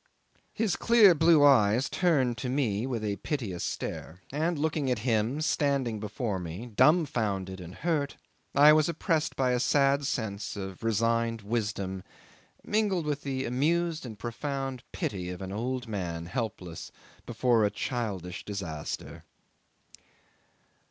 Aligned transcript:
'His 0.51 0.75
clear 0.75 1.13
blue 1.13 1.43
eyes 1.43 1.87
turned 1.87 2.35
to 2.39 2.49
me 2.49 2.87
with 2.87 3.03
a 3.05 3.17
piteous 3.17 3.63
stare, 3.63 4.19
and 4.31 4.57
looking 4.57 4.89
at 4.89 5.05
him 5.07 5.41
standing 5.41 5.99
before 5.99 6.39
me, 6.39 6.65
dumfounded 6.75 7.61
and 7.61 7.75
hurt, 7.75 8.17
I 8.55 8.73
was 8.73 8.89
oppressed 8.89 9.35
by 9.35 9.51
a 9.51 9.59
sad 9.59 10.05
sense 10.07 10.55
of 10.57 10.81
resigned 10.83 11.43
wisdom, 11.43 12.01
mingled 12.63 13.05
with 13.05 13.21
the 13.21 13.45
amused 13.45 14.03
and 14.03 14.17
profound 14.17 14.81
pity 14.91 15.29
of 15.29 15.39
an 15.39 15.51
old 15.51 15.87
man 15.87 16.25
helpless 16.25 16.91
before 17.27 17.63
a 17.63 17.69
childish 17.69 18.43
disaster. 18.43 19.23